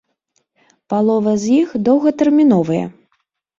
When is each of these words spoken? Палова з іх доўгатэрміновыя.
Палова 0.93 1.35
з 1.45 1.59
іх 1.59 1.77
доўгатэрміновыя. 1.91 2.85